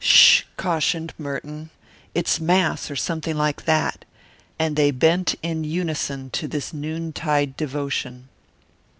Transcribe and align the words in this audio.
"Ssh!" 0.03 0.45
cautioned 0.57 1.13
Merton. 1.19 1.69
"It's 2.15 2.39
Mass 2.39 2.89
or 2.89 2.95
something 2.95 3.37
like 3.37 3.65
that." 3.65 4.03
And 4.57 4.75
they 4.75 4.89
bent 4.89 5.35
in 5.43 5.63
unison 5.63 6.31
to 6.31 6.47
this 6.47 6.73
noon 6.73 7.13
tide 7.13 7.55
devotion. 7.55 8.27